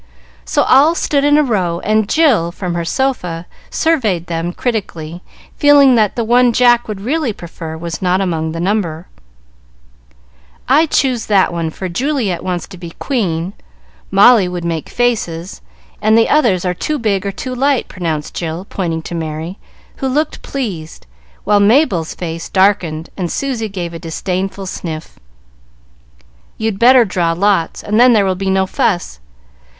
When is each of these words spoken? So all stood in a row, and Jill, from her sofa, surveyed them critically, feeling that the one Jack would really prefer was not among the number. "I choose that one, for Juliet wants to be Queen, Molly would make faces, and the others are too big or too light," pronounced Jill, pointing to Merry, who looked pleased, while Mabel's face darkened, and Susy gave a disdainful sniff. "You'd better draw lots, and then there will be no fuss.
So 0.45 0.63
all 0.63 0.95
stood 0.95 1.23
in 1.23 1.37
a 1.37 1.43
row, 1.43 1.79
and 1.81 2.09
Jill, 2.09 2.51
from 2.51 2.73
her 2.73 2.83
sofa, 2.83 3.45
surveyed 3.69 4.25
them 4.25 4.51
critically, 4.51 5.21
feeling 5.57 5.93
that 5.93 6.15
the 6.15 6.23
one 6.23 6.53
Jack 6.53 6.87
would 6.87 7.01
really 7.01 7.31
prefer 7.31 7.77
was 7.77 8.01
not 8.01 8.19
among 8.19 8.51
the 8.51 8.59
number. 8.59 9.05
"I 10.67 10.87
choose 10.87 11.27
that 11.27 11.53
one, 11.53 11.69
for 11.69 11.87
Juliet 11.87 12.43
wants 12.43 12.67
to 12.69 12.77
be 12.79 12.95
Queen, 12.97 13.53
Molly 14.09 14.47
would 14.47 14.65
make 14.65 14.89
faces, 14.89 15.61
and 16.01 16.17
the 16.17 16.29
others 16.29 16.65
are 16.65 16.73
too 16.73 16.97
big 16.97 17.23
or 17.23 17.31
too 17.31 17.53
light," 17.53 17.87
pronounced 17.87 18.33
Jill, 18.33 18.65
pointing 18.67 19.03
to 19.03 19.13
Merry, 19.13 19.59
who 19.97 20.07
looked 20.07 20.41
pleased, 20.41 21.05
while 21.43 21.59
Mabel's 21.59 22.15
face 22.15 22.49
darkened, 22.49 23.11
and 23.15 23.31
Susy 23.31 23.69
gave 23.69 23.93
a 23.93 23.99
disdainful 23.99 24.65
sniff. 24.65 25.19
"You'd 26.57 26.79
better 26.79 27.05
draw 27.05 27.33
lots, 27.33 27.83
and 27.83 27.99
then 27.99 28.13
there 28.13 28.25
will 28.25 28.33
be 28.33 28.49
no 28.49 28.65
fuss. 28.65 29.19